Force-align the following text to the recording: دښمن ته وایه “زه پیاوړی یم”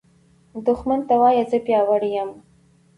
دښمن 0.65 0.99
ته 1.07 1.15
وایه 1.21 1.43
“زه 1.51 1.57
پیاوړی 1.65 2.09
یم” 2.17 2.29